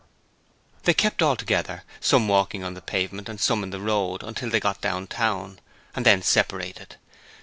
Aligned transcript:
They 0.85 0.95
kept 0.95 1.21
all 1.21 1.35
together 1.35 1.83
some 1.99 2.27
walking 2.27 2.63
on 2.63 2.73
the 2.73 2.81
pavement 2.81 3.29
and 3.29 3.39
some 3.39 3.61
in 3.63 3.69
the 3.69 3.79
road 3.79 4.23
until 4.23 4.49
they 4.49 4.59
got 4.59 4.81
down 4.81 5.05
town, 5.05 5.59
and 5.95 6.03
then 6.07 6.23
separated. 6.23 6.95